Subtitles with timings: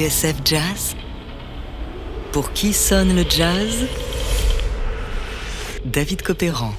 [0.00, 0.96] TSF Jazz
[2.32, 3.86] Pour qui sonne le jazz?
[5.84, 6.72] David Copéran.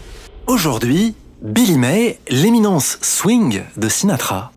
[0.47, 1.13] Aujourd'hui,
[1.43, 4.51] Billy May, l'éminence swing de Sinatra.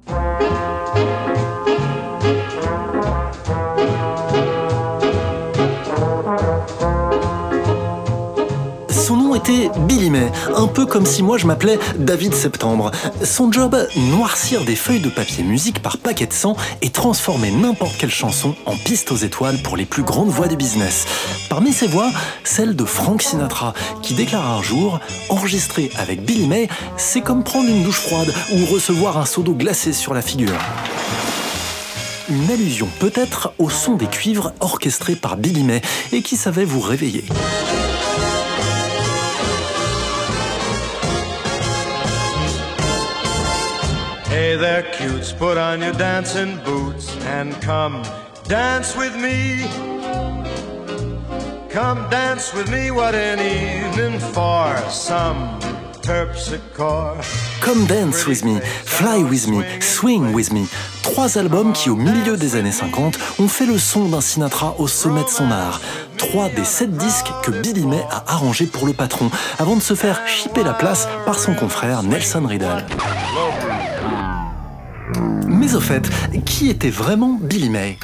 [9.45, 12.91] Son nom était Billy May, un peu comme si moi je m'appelais David Septembre.
[13.23, 17.97] Son job, noircir des feuilles de papier musique par paquet de sang et transformer n'importe
[17.97, 21.07] quelle chanson en piste aux étoiles pour les plus grandes voix du business.
[21.49, 22.11] Parmi ces voix,
[22.45, 27.69] celle de Frank Sinatra, qui déclara un jour Enregistrer avec Billy May, c'est comme prendre
[27.69, 30.59] une douche froide ou recevoir un seau d'eau glacée sur la figure.
[32.29, 36.81] Une allusion peut-être au son des cuivres orchestrés par Billy May et qui savait vous
[36.81, 37.25] réveiller.
[44.35, 48.03] Hey there, cutes, put on your dancing boots and come
[48.49, 49.63] dance with me.
[51.71, 55.61] Come dance with me, what an evening for some
[56.03, 57.23] terpsichore.
[57.61, 60.67] Come Dance With Me, Fly With Me, Swing With Me.
[61.05, 64.89] Trois albums qui, au milieu des années 50, ont fait le son d'un Sinatra au
[64.89, 65.81] sommet de son art.
[66.19, 69.31] Trois des sept disques que Billy May a arrangés pour le patron,
[69.61, 72.85] avant de se faire chipper la place par son confrère Nelson Riddle.
[75.55, 76.11] Mais au fait,
[76.45, 77.97] qui était vraiment Billy May?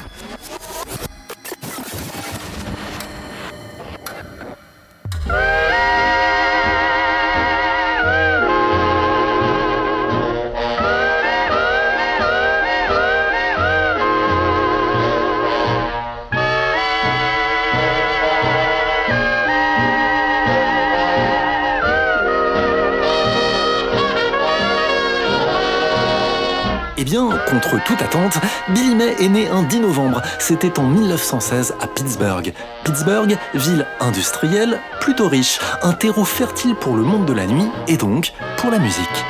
[27.01, 28.37] Eh bien, contre toute attente,
[28.69, 30.21] Billy May est né un 10 novembre.
[30.37, 32.53] C'était en 1916 à Pittsburgh.
[32.83, 37.97] Pittsburgh, ville industrielle, plutôt riche, un terreau fertile pour le monde de la nuit et
[37.97, 39.25] donc pour la musique.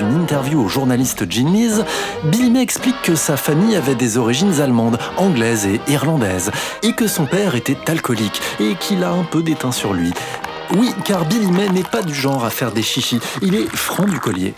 [0.00, 1.82] Une interview au journaliste Gene Lees,
[2.24, 6.50] Billy May explique que sa famille avait des origines allemandes, anglaises et irlandaises,
[6.82, 10.12] et que son père était alcoolique et qu'il a un peu d'éteint sur lui.
[10.74, 14.04] Oui, car Billy May n'est pas du genre à faire des chichis, il est franc
[14.04, 14.54] du collier.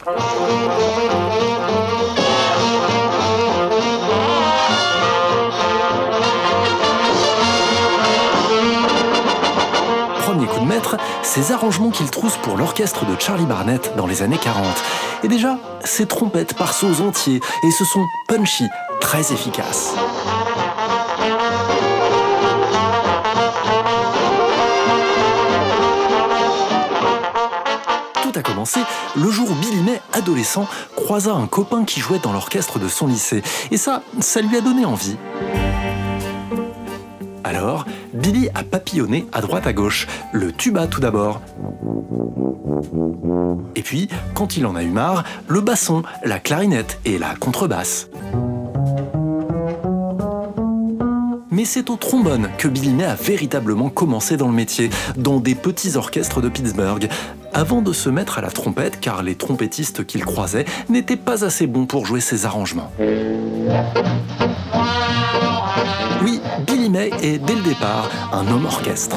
[11.28, 14.64] Ces arrangements qu'il trousse pour l'orchestre de Charlie Barnett dans les années 40.
[15.24, 18.64] Et déjà, ces trompettes par sauts entiers et ce son punchy,
[18.98, 19.94] très efficace.
[28.22, 28.80] Tout a commencé
[29.14, 33.06] le jour où Billy May, adolescent, croisa un copain qui jouait dans l'orchestre de son
[33.06, 33.42] lycée.
[33.70, 35.18] Et ça, ça lui a donné envie.
[37.44, 37.84] Alors,
[38.14, 41.40] Billy a papillonné à droite à gauche, le tuba tout d'abord.
[43.74, 48.08] Et puis, quand il en a eu marre, le basson, la clarinette et la contrebasse.
[51.50, 55.56] Mais c'est au trombone que Billy May a véritablement commencé dans le métier, dans des
[55.56, 57.08] petits orchestres de Pittsburgh,
[57.52, 61.66] avant de se mettre à la trompette car les trompettistes qu'il croisait n'étaient pas assez
[61.66, 62.92] bons pour jouer ses arrangements.
[66.94, 69.16] Est dès le départ un homme orchestre.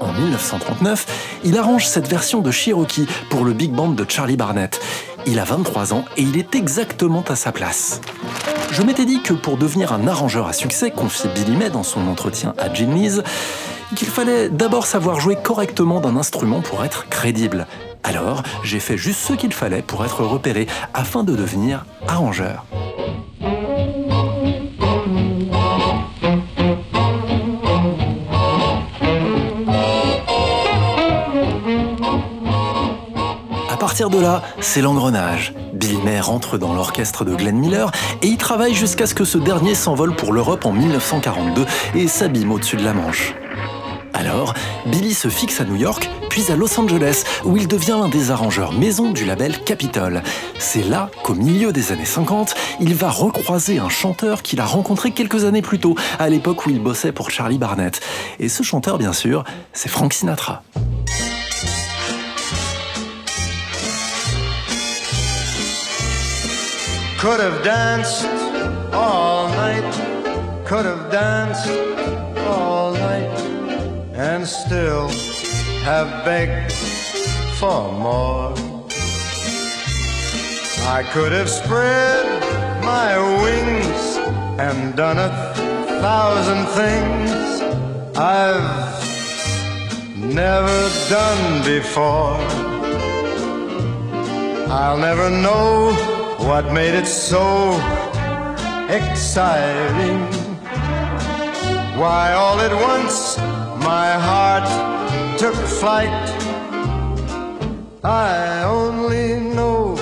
[0.00, 1.06] En 1939,
[1.44, 4.80] il arrange cette version de Cherokee pour le big band de Charlie Barnett.
[5.26, 8.00] Il a 23 ans et il est exactement à sa place.
[8.72, 12.08] Je m'étais dit que pour devenir un arrangeur à succès, confie Billy May dans son
[12.08, 13.22] entretien à Gene Lees,
[13.94, 17.66] qu'il fallait d'abord savoir jouer correctement d'un instrument pour être crédible.
[18.02, 22.64] Alors, j'ai fait juste ce qu'il fallait pour être repéré afin de devenir arrangeur.
[34.10, 35.54] De là, c'est l'engrenage.
[35.72, 37.90] Billy May rentre dans l'orchestre de Glenn Miller
[38.22, 42.52] et y travaille jusqu'à ce que ce dernier s'envole pour l'Europe en 1942 et s'abîme
[42.52, 43.34] au-dessus de la Manche.
[44.14, 44.54] Alors,
[44.86, 48.30] Billy se fixe à New York, puis à Los Angeles, où il devient l'un des
[48.30, 50.22] arrangeurs maison du label Capitol.
[50.58, 55.12] C'est là qu'au milieu des années 50, il va recroiser un chanteur qu'il a rencontré
[55.12, 58.00] quelques années plus tôt, à l'époque où il bossait pour Charlie Barnett.
[58.38, 60.62] Et ce chanteur, bien sûr, c'est Frank Sinatra.
[67.22, 68.24] Could have danced
[68.92, 71.68] all night, could have danced
[72.38, 73.38] all night,
[74.12, 75.08] and still
[75.84, 76.72] have begged
[77.60, 78.52] for more.
[80.88, 82.26] I could have spread
[82.82, 84.16] my wings
[84.58, 85.30] and done a
[86.02, 88.68] thousand things I've
[90.16, 92.40] never done before.
[94.68, 96.11] I'll never know
[96.44, 97.72] what made it so
[98.88, 100.20] exciting.
[101.98, 103.38] Why, all at once
[103.84, 104.66] my heart
[105.38, 106.10] took flight.
[108.04, 109.94] I only know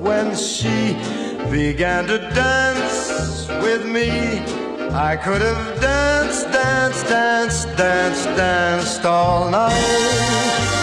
[0.00, 0.94] when she
[1.50, 4.40] began to dance with me.
[4.92, 10.75] I could have danced, danced, danced, danced, danced all night.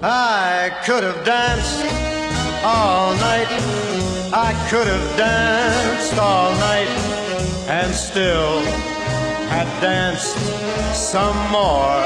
[0.00, 1.82] I could have danced
[2.64, 3.48] all night.
[4.32, 6.86] I could have danced all night
[7.66, 8.60] and still
[9.50, 10.36] had danced
[10.94, 12.04] some more.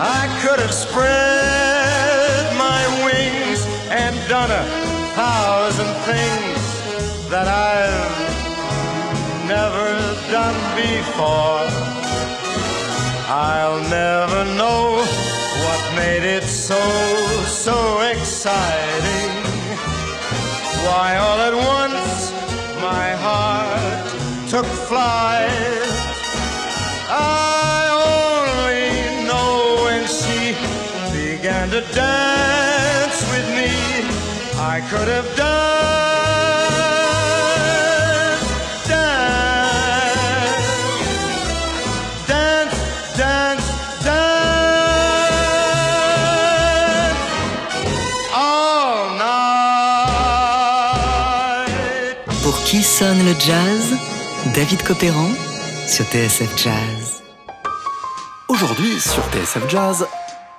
[0.00, 4.64] I could have spread my wings and done a
[5.14, 8.32] thousand things that I've
[9.46, 9.92] never
[10.32, 11.68] done before.
[13.28, 15.21] I'll never know
[15.94, 16.80] made it so,
[17.46, 19.30] so exciting?
[20.84, 22.32] Why, all at once
[22.80, 24.06] my heart
[24.48, 25.88] took flight.
[27.08, 30.54] I only know when she
[31.12, 32.11] began to dance
[52.60, 53.96] Qui sonne le jazz
[54.54, 55.28] David Copéran
[55.86, 57.22] sur TSF Jazz.
[58.48, 60.06] Aujourd'hui, sur TSF Jazz,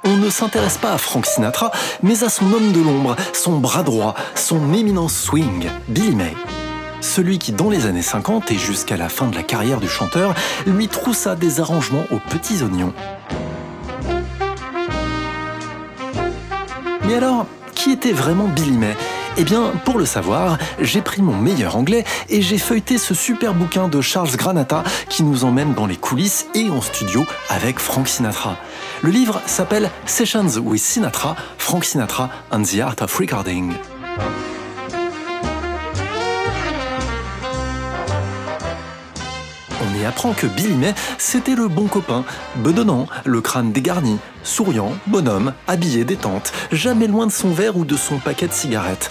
[0.03, 1.71] on ne s'intéresse pas à Frank Sinatra,
[2.03, 6.35] mais à son homme de l'ombre, son bras droit, son éminence swing, Billy May.
[7.01, 10.35] Celui qui, dans les années 50 et jusqu'à la fin de la carrière du chanteur,
[10.65, 12.93] lui troussa des arrangements aux petits oignons.
[17.05, 18.95] Mais alors, qui était vraiment Billy May?
[19.37, 23.53] Eh bien, pour le savoir, j'ai pris mon meilleur anglais et j'ai feuilleté ce super
[23.53, 28.07] bouquin de Charles Granata qui nous emmène dans les coulisses et en studio avec Frank
[28.07, 28.57] Sinatra.
[29.01, 33.73] Le livre s'appelle Sessions with Sinatra, Frank Sinatra and the Art of Recording.
[40.05, 42.25] Apprend que Billy May, c'était le bon copain,
[42.57, 47.95] bedonnant, le crâne dégarni, souriant, bonhomme, habillé détente, jamais loin de son verre ou de
[47.95, 49.09] son paquet de cigarettes.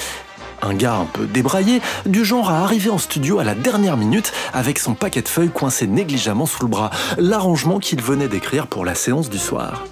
[0.60, 4.32] Un gars un peu débraillé, du genre à arriver en studio à la dernière minute
[4.52, 8.84] avec son paquet de feuilles coincé négligemment sous le bras, l'arrangement qu'il venait d'écrire pour
[8.84, 9.82] la séance du soir.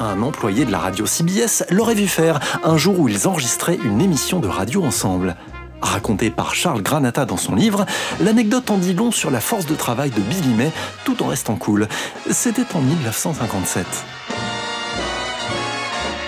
[0.00, 4.00] Un employé de la radio CBS l'aurait vu faire un jour où ils enregistraient une
[4.00, 5.36] émission de radio ensemble.
[5.80, 7.86] Racontée par Charles Granata dans son livre,
[8.20, 10.72] l'anecdote en dit long sur la force de travail de Billy May
[11.04, 11.88] tout en restant cool.
[12.30, 13.86] C'était en 1957.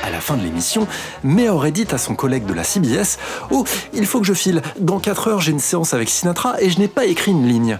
[0.04, 0.86] À la fin de l'émission,
[1.24, 3.18] May aurait dit à son collègue de la CBS
[3.50, 4.62] Oh, il faut que je file.
[4.78, 7.78] Dans 4 heures, j'ai une séance avec Sinatra et je n'ai pas écrit une ligne.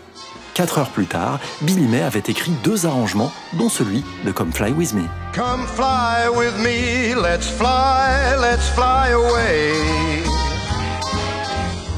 [0.61, 4.73] Quatre heures plus tard, Billy May avait écrit deux arrangements, dont celui de Come Fly
[4.73, 5.05] With Me.
[5.33, 9.73] Come fly with me, let's fly, let's fly away.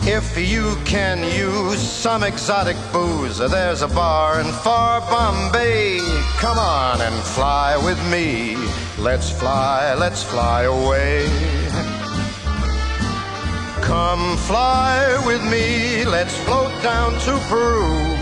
[0.07, 5.99] If you can use some exotic booze, there's a bar in far Bombay.
[6.39, 8.57] Come on and fly with me.
[8.97, 11.27] Let's fly, let's fly away.
[13.81, 18.22] Come fly with me, let's float down to Peru.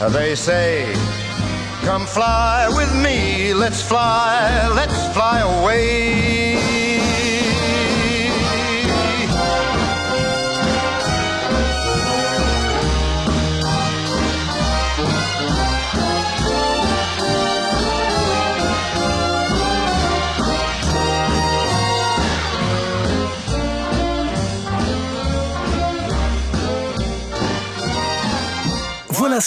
[0.00, 0.92] Uh, they say,
[1.82, 6.87] Come fly with me, let's fly, let's fly away.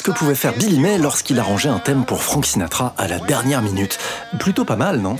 [0.02, 3.20] Ce que pouvait faire Billy May lorsqu'il arrangeait un thème pour Frank Sinatra à la
[3.20, 4.00] dernière minute.
[4.40, 5.16] Plutôt pas mal, non?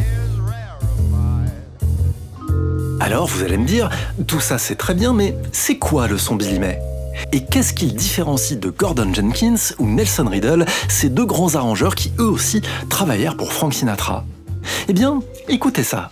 [3.00, 3.92] Alors, vous allez me dire,
[4.26, 6.80] tout ça c'est très bien, mais c'est quoi le son Billy May?
[7.32, 12.12] Et qu'est-ce qu'il différencie de Gordon Jenkins ou Nelson Riddle, ces deux grands arrangeurs qui
[12.18, 14.26] eux aussi travaillèrent pour Frank Sinatra?
[14.88, 16.10] Eh bien, écoutez ça.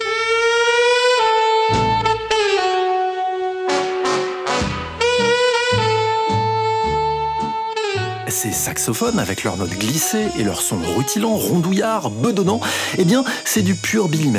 [8.41, 12.61] Ces saxophones, avec leurs notes glissées et leur son rutilant, rondouillard, bedonnant,
[12.97, 14.31] eh bien, c'est du pur Billy.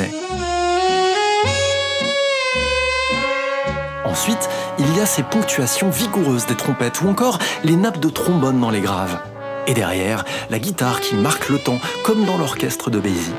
[4.03, 8.59] Ensuite, il y a ces ponctuations vigoureuses des trompettes ou encore les nappes de trombone
[8.59, 9.19] dans les graves.
[9.67, 13.35] Et derrière, la guitare qui marque le temps, comme dans l'orchestre de Basie.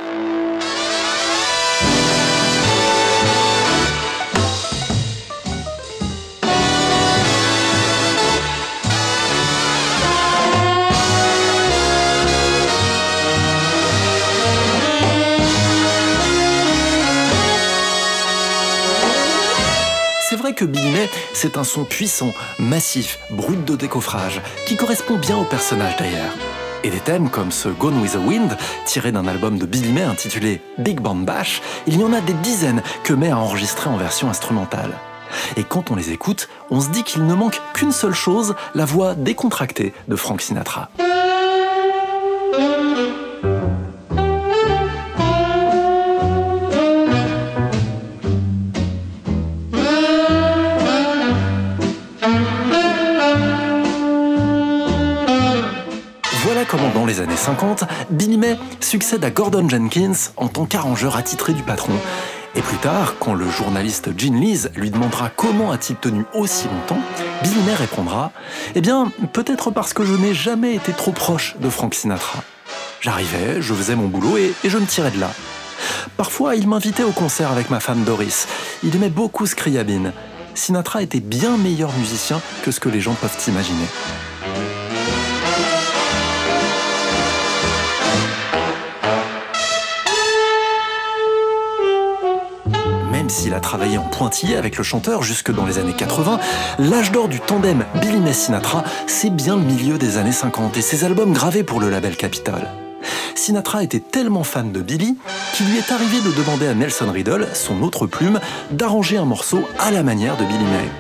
[20.93, 26.33] May, c'est un son puissant, massif, brut de décoffrage, qui correspond bien au personnage d'ailleurs.
[26.85, 28.57] Et des thèmes comme ce Gone with the Wind,
[28.87, 32.35] tiré d'un album de Billy May intitulé Big Band Bash, il y en a des
[32.35, 34.93] dizaines que May a enregistré en version instrumentale.
[35.57, 38.85] Et quand on les écoute, on se dit qu'il ne manque qu'une seule chose, la
[38.85, 40.91] voix décontractée de Frank Sinatra.
[57.23, 61.93] Années 50, Billy May succède à Gordon Jenkins en tant qu'arrangeur attitré du patron.
[62.55, 67.01] Et plus tard, quand le journaliste Gene Lees lui demandera comment a-t-il tenu aussi longtemps,
[67.43, 68.33] Billy May répondra
[68.75, 72.43] Eh bien, peut-être parce que je n'ai jamais été trop proche de Frank Sinatra.
[73.01, 75.31] J'arrivais, je faisais mon boulot et, je me tirais de là.
[76.17, 78.47] Parfois, il m'invitait au concert avec ma femme Doris.
[78.85, 80.13] Il aimait beaucoup Scriabine.
[80.55, 83.87] Sinatra était bien meilleur musicien que ce que les gens peuvent imaginer.
[93.33, 96.39] S'il a travaillé en pointillé avec le chanteur jusque dans les années 80,
[96.79, 100.83] l'âge d'or du tandem Billy May Sinatra, c'est bien le milieu des années 50 et
[100.83, 102.61] ses albums gravés pour le label Capitol.
[103.35, 105.17] Sinatra était tellement fan de Billy
[105.55, 108.39] qu'il lui est arrivé de demander à Nelson Riddle, son autre plume,
[108.71, 110.91] d'arranger un morceau à la manière de Billy May.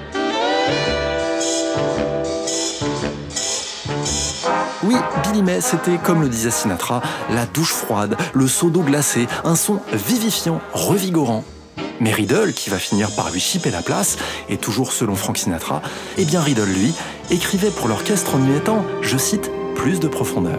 [4.84, 9.28] Oui, Billy May, c'était, comme le disait Sinatra, la douche froide, le seau d'eau glacée,
[9.44, 11.44] un son vivifiant, revigorant.
[12.02, 14.16] Mais Riddle, qui va finir par lui chipper la place,
[14.48, 15.82] et toujours selon Frank Sinatra,
[16.18, 16.92] eh bien Riddle, lui,
[17.30, 20.58] écrivait pour l'orchestre en y mettant, je cite, plus de profondeur.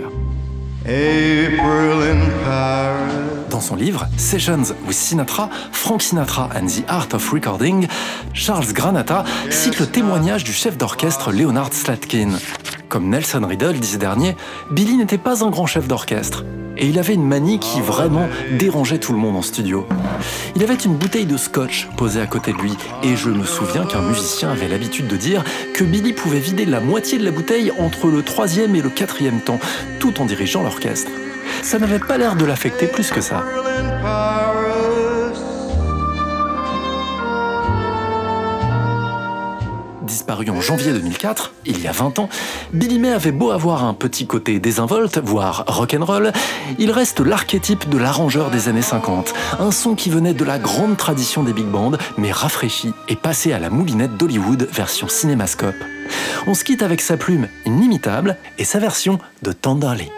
[3.50, 7.88] Dans son livre Sessions with Sinatra, Frank Sinatra and the Art of Recording,
[8.34, 12.30] Charles Granata cite le témoignage du chef d'orchestre Leonard Slatkin.
[12.88, 14.38] Comme Nelson Riddle disait dernier,
[14.72, 16.46] Billy n'était pas un grand chef d'orchestre,
[16.78, 18.28] Et il avait une manie qui vraiment
[18.58, 19.88] dérangeait tout le monde en studio.
[20.56, 23.86] Il avait une bouteille de scotch posée à côté de lui, et je me souviens
[23.86, 27.72] qu'un musicien avait l'habitude de dire que Billy pouvait vider la moitié de la bouteille
[27.80, 29.60] entre le troisième et le quatrième temps,
[30.00, 31.12] tout en dirigeant l'orchestre.
[31.62, 33.44] Ça n'avait pas l'air de l'affecter plus que ça.
[40.24, 42.30] Disparu en janvier 2004, il y a 20 ans,
[42.72, 46.32] Billy May avait beau avoir un petit côté désinvolte, voire rock'n'roll,
[46.80, 50.96] il reste l'archétype de l'arrangeur des années 50, un son qui venait de la grande
[50.96, 55.76] tradition des big bands, mais rafraîchi et passé à la moulinette d'Hollywood version cinémascope.
[56.48, 60.10] On se quitte avec sa plume inimitable et sa version de Tenderly.